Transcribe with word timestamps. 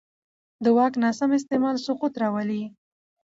د 0.63 0.65
واک 0.77 0.93
ناسم 1.03 1.29
استعمال 1.39 1.75
سقوط 1.85 2.13
راولي 2.21 2.63